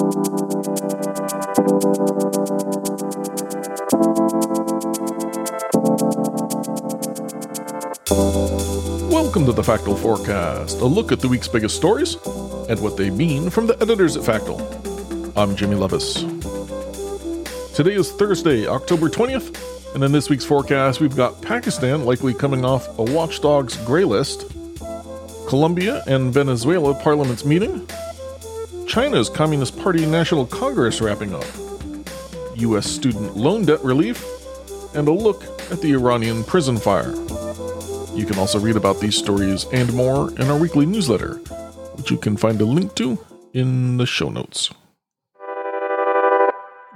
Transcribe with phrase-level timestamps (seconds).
[0.00, 0.14] Welcome
[9.44, 12.14] to the Factal Forecast, a look at the week's biggest stories
[12.70, 14.58] and what they mean from the editors at Factal.
[15.36, 16.24] I'm Jimmy Lovaas.
[17.74, 22.64] Today is Thursday, October 20th, and in this week's forecast, we've got Pakistan likely coming
[22.64, 24.50] off a watchdog's gray list,
[25.46, 27.86] Colombia and Venezuela parliaments meeting,
[28.90, 31.44] China's Communist Party National Congress wrapping up,
[32.56, 32.90] U.S.
[32.90, 34.26] student loan debt relief,
[34.96, 37.14] and a look at the Iranian prison fire.
[38.16, 41.34] You can also read about these stories and more in our weekly newsletter,
[41.94, 44.70] which you can find a link to in the show notes.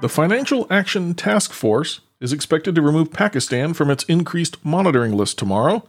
[0.00, 5.38] The Financial Action Task Force is expected to remove Pakistan from its increased monitoring list
[5.38, 5.88] tomorrow.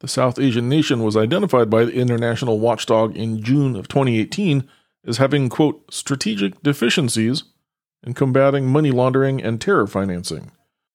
[0.00, 4.66] The South Asian nation was identified by the international watchdog in June of 2018
[5.06, 7.44] as having, quote, strategic deficiencies
[8.04, 10.50] in combating money laundering and terror financing.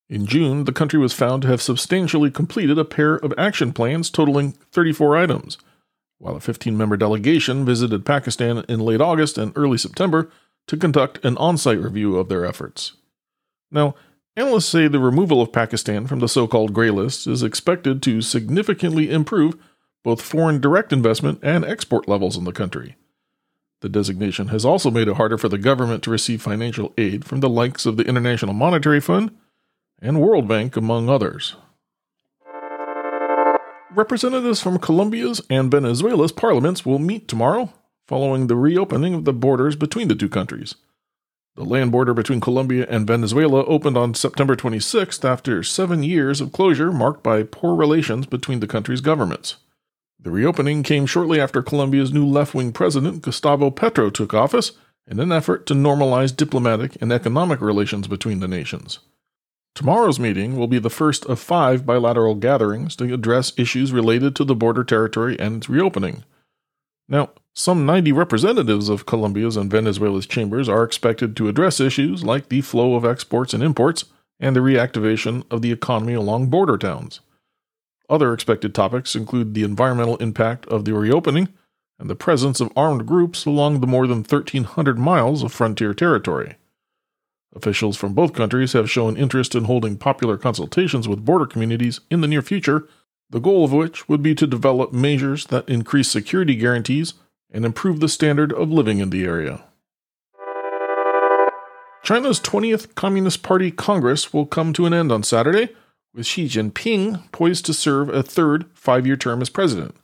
[0.10, 4.10] In June, the country was found to have substantially completed a pair of action plans
[4.10, 5.58] totaling 34 items,
[6.18, 10.32] while a 15 member delegation visited Pakistan in late August and early September
[10.68, 12.94] to conduct an on site review of their efforts.
[13.72, 13.96] Now,
[14.36, 18.22] analysts say the removal of Pakistan from the so called gray list is expected to
[18.22, 19.56] significantly improve
[20.04, 22.96] both foreign direct investment and export levels in the country.
[23.82, 27.40] The designation has also made it harder for the government to receive financial aid from
[27.40, 29.32] the likes of the International Monetary Fund
[30.02, 31.56] and World Bank, among others.
[33.96, 37.74] Representatives from Colombia's and Venezuela's parliaments will meet tomorrow,
[38.06, 40.76] following the reopening of the borders between the two countries.
[41.56, 46.52] The land border between Colombia and Venezuela opened on September 26th after seven years of
[46.52, 49.56] closure marked by poor relations between the countries' governments.
[50.22, 54.74] The reopening came shortly after Colombia's new left wing president, Gustavo Petro, took office
[55.08, 59.00] in an effort to normalize diplomatic and economic relations between the nations.
[59.76, 64.44] Tomorrow's meeting will be the first of five bilateral gatherings to address issues related to
[64.44, 66.26] the border territory and its reopening.
[67.08, 72.50] Now, some 90 representatives of Colombia's and Venezuela's chambers are expected to address issues like
[72.50, 74.06] the flow of exports and imports
[74.40, 77.22] and the reactivation of the economy along border towns.
[78.10, 81.50] Other expected topics include the environmental impact of the reopening
[82.00, 86.56] and the presence of armed groups along the more than 1,300 miles of frontier territory.
[87.56, 92.22] Officials from both countries have shown interest in holding popular consultations with border communities in
[92.22, 92.88] the near future,
[93.30, 97.16] the goal of which would be to develop measures that increase security guarantees
[97.52, 99.64] and improve the standard of living in the area.
[102.04, 105.70] China's 20th Communist Party Congress will come to an end on Saturday,
[106.14, 109.96] with Xi Jinping poised to serve a third five year term as president.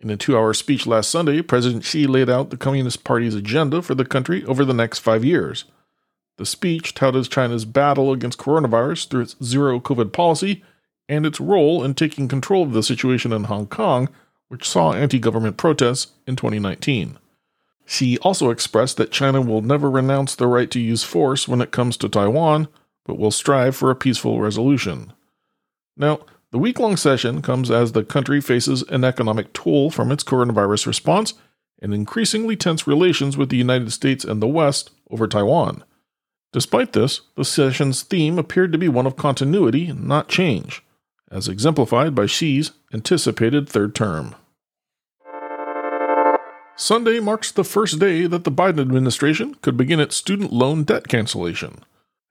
[0.00, 3.82] In a two hour speech last Sunday, President Xi laid out the Communist Party's agenda
[3.82, 5.64] for the country over the next five years.
[6.36, 10.62] The speech touted China's battle against coronavirus through its zero COVID policy
[11.08, 14.08] and its role in taking control of the situation in Hong Kong,
[14.46, 17.18] which saw anti government protests in 2019.
[17.86, 21.72] Xi also expressed that China will never renounce the right to use force when it
[21.72, 22.68] comes to Taiwan,
[23.04, 25.12] but will strive for a peaceful resolution.
[25.98, 26.20] Now,
[26.52, 30.86] the week long session comes as the country faces an economic toll from its coronavirus
[30.86, 31.34] response
[31.82, 35.84] and increasingly tense relations with the United States and the West over Taiwan.
[36.52, 40.82] Despite this, the session's theme appeared to be one of continuity, not change,
[41.30, 44.34] as exemplified by Xi's anticipated third term.
[46.76, 51.08] Sunday marks the first day that the Biden administration could begin its student loan debt
[51.08, 51.80] cancellation.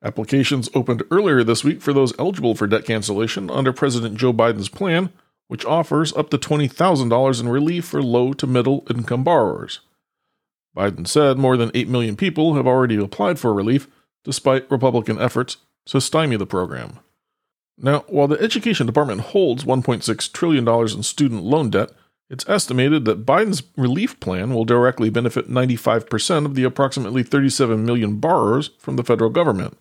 [0.04, 4.70] Applications opened earlier this week for those eligible for debt cancellation under President Joe Biden's
[4.70, 5.12] plan,
[5.48, 9.80] which offers up to $20,000 in relief for low to middle income borrowers.
[10.76, 13.88] Biden said more than 8 million people have already applied for relief,
[14.24, 17.00] despite Republican efforts to stymie the program.
[17.80, 21.92] Now, while the Education Department holds $1.6 trillion in student loan debt,
[22.30, 28.18] it's estimated that Biden's relief plan will directly benefit 95% of the approximately 37 million
[28.18, 29.78] borrowers from the federal government.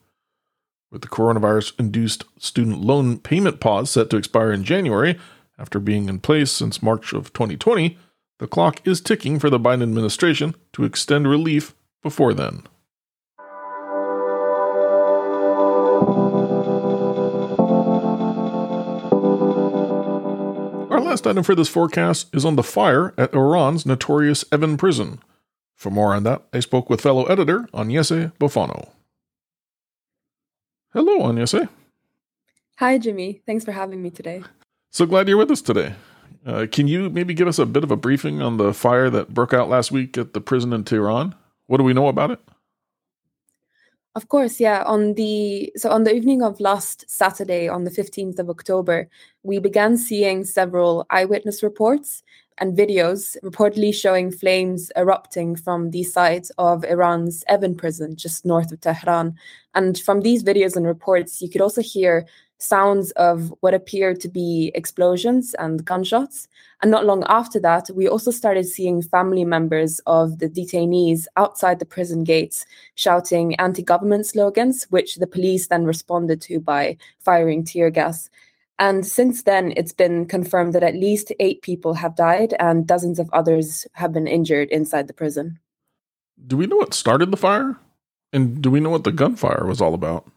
[0.91, 5.19] With the coronavirus induced student loan payment pause set to expire in January,
[5.59, 7.99] after being in place since March of 2020,
[8.39, 12.63] the clock is ticking for the Biden administration to extend relief before then.
[20.91, 25.19] Our last item for this forecast is on the fire at Iran's notorious Evin prison.
[25.75, 28.91] For more on that, I spoke with fellow editor Agnese Bofano.
[30.93, 31.69] Hello, Agnese.
[32.79, 33.43] Hi, Jimmy.
[33.47, 34.43] Thanks for having me today.
[34.91, 35.95] So glad you're with us today.
[36.47, 39.35] Uh, can you maybe give us a bit of a briefing on the fire that
[39.35, 41.35] broke out last week at the prison in Tehran?
[41.67, 42.41] What do we know about it?
[44.15, 44.83] Of course, yeah.
[44.87, 49.09] On the so on the evening of last Saturday, on the 15th of October,
[49.43, 52.23] we began seeing several eyewitness reports
[52.59, 58.73] and videos reportedly showing flames erupting from the site of Iran's Evin prison just north
[58.73, 59.35] of Tehran.
[59.75, 62.27] And from these videos and reports, you could also hear
[62.59, 66.49] sounds of what appeared to be explosions and gunshots.
[66.83, 71.79] And not long after that, we also started seeing family members of the detainees outside
[71.79, 72.65] the prison gates
[72.95, 78.31] shouting anti government slogans, which the police then responded to by firing tear gas.
[78.79, 83.19] And since then, it's been confirmed that at least eight people have died and dozens
[83.19, 85.59] of others have been injured inside the prison.
[86.47, 87.77] Do we know what started the fire?
[88.33, 90.31] And do we know what the gunfire was all about?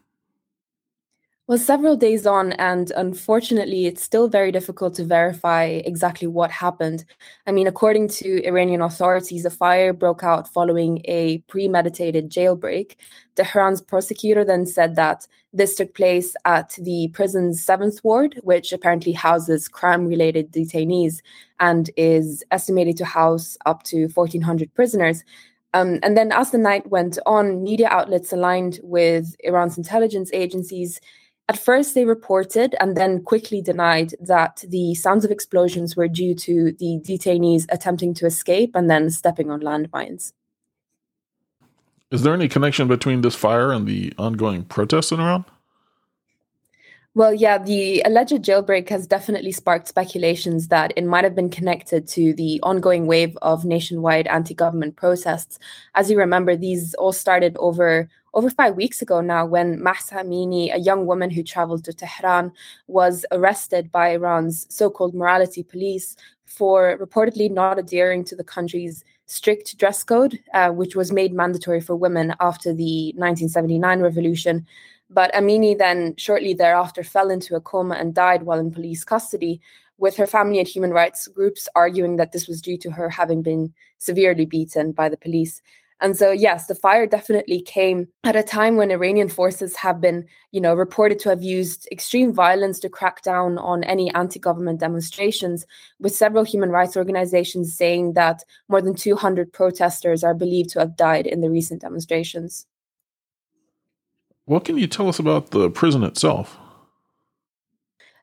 [1.49, 7.05] Well, several days on, and unfortunately, it's still very difficult to verify exactly what happened.
[7.47, 12.97] I mean, according to Iranian authorities, a fire broke out following a premeditated jailbreak.
[13.35, 19.13] Tehran's prosecutor then said that this took place at the prison's seventh ward, which apparently
[19.13, 21.19] houses crime related detainees
[21.59, 25.23] and is estimated to house up to 1,400 prisoners.
[25.73, 30.99] Um, and then, as the night went on, media outlets aligned with Iran's intelligence agencies
[31.49, 36.35] at first, they reported and then quickly denied that the sounds of explosions were due
[36.35, 40.31] to the detainees attempting to escape and then stepping on landmines.
[42.11, 45.43] Is there any connection between this fire and the ongoing protests in Iran?
[47.15, 52.07] Well, yeah, the alleged jailbreak has definitely sparked speculations that it might have been connected
[52.09, 55.57] to the ongoing wave of nationwide anti government protests.
[55.95, 60.73] As you remember, these all started over over five weeks ago now when Mahsa Amini,
[60.73, 62.51] a young woman who traveled to Tehran,
[62.87, 66.15] was arrested by Iran's so called morality police
[66.45, 71.79] for reportedly not adhering to the country's strict dress code, uh, which was made mandatory
[71.79, 74.65] for women after the 1979 revolution.
[75.09, 79.61] But Amini then, shortly thereafter, fell into a coma and died while in police custody,
[79.99, 83.41] with her family and human rights groups arguing that this was due to her having
[83.41, 85.61] been severely beaten by the police.
[86.01, 90.25] And so, yes, the fire definitely came at a time when Iranian forces have been,
[90.51, 95.65] you know, reported to have used extreme violence to crack down on any anti-government demonstrations,
[95.99, 100.95] with several human rights organizations saying that more than 200 protesters are believed to have
[100.95, 102.65] died in the recent demonstrations.
[104.45, 106.57] What can you tell us about the prison itself?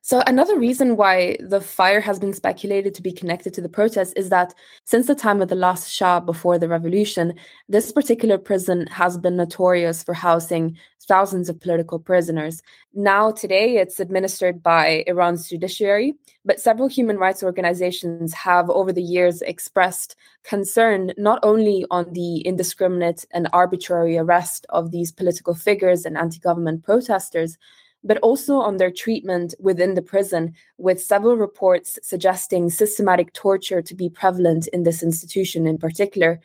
[0.06, 4.12] So, another reason why the fire has been speculated to be connected to the protests
[4.12, 4.54] is that
[4.84, 7.34] since the time of the last Shah before the revolution,
[7.68, 10.76] this particular prison has been notorious for housing
[11.08, 12.62] thousands of political prisoners.
[12.94, 16.14] Now, today, it's administered by Iran's judiciary,
[16.44, 20.14] but several human rights organizations have over the years expressed
[20.44, 26.38] concern not only on the indiscriminate and arbitrary arrest of these political figures and anti
[26.38, 27.58] government protesters
[28.06, 33.94] but also on their treatment within the prison, with several reports suggesting systematic torture to
[33.94, 36.40] be prevalent in this institution in particular.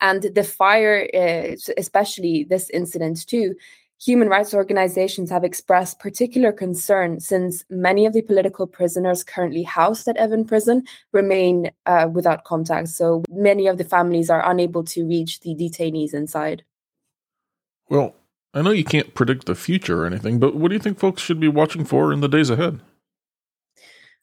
[0.00, 3.54] And the fire, uh, especially this incident too,
[3.98, 10.06] human rights organizations have expressed particular concern since many of the political prisoners currently housed
[10.08, 12.88] at Evin prison remain uh, without contact.
[12.88, 16.62] So many of the families are unable to reach the detainees inside.
[17.88, 18.14] Well,
[18.56, 21.20] I know you can't predict the future or anything, but what do you think folks
[21.20, 22.80] should be watching for in the days ahead?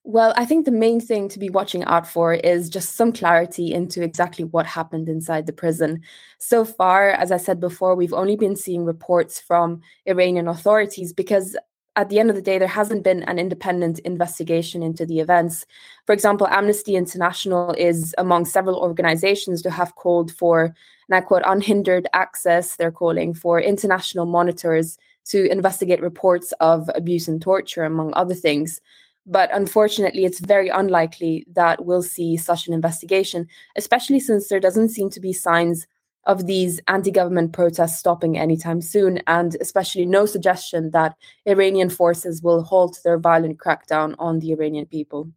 [0.03, 3.71] Well, I think the main thing to be watching out for is just some clarity
[3.71, 6.01] into exactly what happened inside the prison.
[6.39, 11.55] So far, as I said before, we've only been seeing reports from Iranian authorities because
[11.95, 15.65] at the end of the day, there hasn't been an independent investigation into the events.
[16.05, 20.73] For example, Amnesty International is among several organizations to have called for,
[21.07, 27.27] and I quote, unhindered access, they're calling for international monitors to investigate reports of abuse
[27.27, 28.81] and torture, among other things.
[29.25, 33.47] But unfortunately, it's very unlikely that we'll see such an investigation,
[33.77, 35.87] especially since there doesn't seem to be signs
[36.25, 41.15] of these anti government protests stopping anytime soon, and especially no suggestion that
[41.45, 45.29] Iranian forces will halt their violent crackdown on the Iranian people.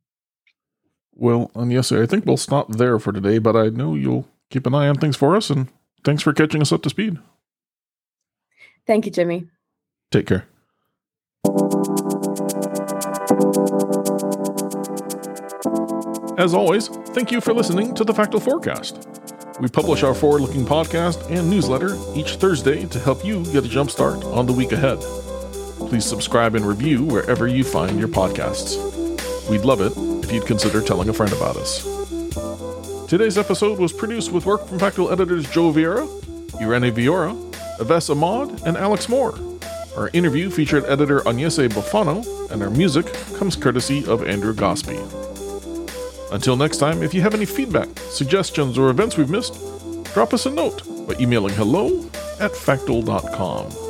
[1.14, 4.66] Well, and yes, I think we'll stop there for today, but I know you'll keep
[4.66, 5.68] an eye on things for us, and
[6.04, 7.18] thanks for catching us up to speed.
[8.86, 9.48] Thank you, Jimmy.
[10.12, 10.46] Take care.
[16.38, 19.15] As always, thank you for listening to the Factal Forecast.
[19.58, 23.68] We publish our forward looking podcast and newsletter each Thursday to help you get a
[23.68, 25.00] jump start on the week ahead.
[25.88, 28.76] Please subscribe and review wherever you find your podcasts.
[29.48, 29.92] We'd love it
[30.24, 31.84] if you'd consider telling a friend about us.
[33.08, 36.06] Today's episode was produced with work from Factal editors Joe Vieira,
[36.60, 37.34] Irene Viora,
[37.80, 39.38] Aves Ahmad, and Alex Moore.
[39.96, 43.06] Our interview featured editor Agnese Bufano, and our music
[43.38, 44.98] comes courtesy of Andrew Gospie.
[46.32, 49.54] Until next time, if you have any feedback, suggestions, or events we've missed,
[50.12, 52.04] drop us a note by emailing hello
[52.40, 53.85] at factal.com.